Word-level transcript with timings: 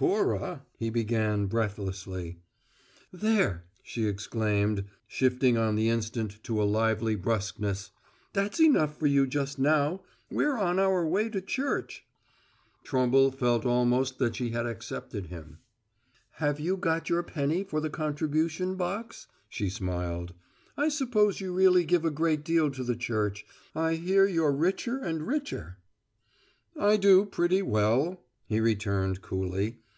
"Cora" 0.00 0.64
he 0.78 0.88
began, 0.88 1.44
breathlessly. 1.44 2.38
"There!" 3.12 3.64
she 3.82 4.06
exclaimed, 4.08 4.84
shifting 5.06 5.58
on 5.58 5.74
the 5.76 5.90
instant 5.90 6.42
to 6.44 6.62
a 6.62 6.64
lively 6.64 7.16
brusqueness. 7.16 7.90
"That's 8.32 8.58
enough 8.62 8.98
for 8.98 9.06
you 9.06 9.26
just 9.26 9.58
now. 9.58 10.00
We're 10.30 10.56
on 10.56 10.78
our 10.78 11.06
way 11.06 11.28
to 11.28 11.42
church!" 11.42 12.06
Trumble 12.82 13.30
felt 13.30 13.66
almost 13.66 14.16
that 14.20 14.36
she 14.36 14.52
had 14.52 14.64
accepted 14.64 15.26
him. 15.26 15.58
"Have 16.36 16.58
you 16.58 16.78
got 16.78 17.10
your 17.10 17.22
penny 17.22 17.62
for 17.62 17.78
the 17.82 17.90
contribution 17.90 18.76
box?" 18.76 19.26
she 19.50 19.68
smiled. 19.68 20.32
"I 20.78 20.88
suppose 20.88 21.42
you 21.42 21.52
really 21.52 21.84
give 21.84 22.06
a 22.06 22.10
great 22.10 22.42
deal 22.42 22.70
to 22.70 22.82
the 22.82 22.96
church. 22.96 23.44
I 23.74 23.96
hear 23.96 24.24
you're 24.26 24.50
richer 24.50 24.96
and 24.96 25.26
richer." 25.26 25.76
"I 26.74 26.96
do 26.96 27.26
pretty 27.26 27.60
well," 27.60 28.22
he 28.48 28.60
returned, 28.60 29.20
coolly. 29.20 29.76